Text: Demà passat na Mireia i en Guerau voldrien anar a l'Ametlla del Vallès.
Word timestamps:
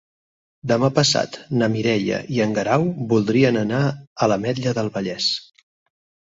Demà 0.69 0.87
passat 0.99 1.37
na 1.59 1.67
Mireia 1.73 2.23
i 2.39 2.43
en 2.47 2.57
Guerau 2.57 2.87
voldrien 3.13 3.63
anar 3.63 3.85
a 3.91 4.33
l'Ametlla 4.33 4.77
del 4.83 4.93
Vallès. 4.99 5.33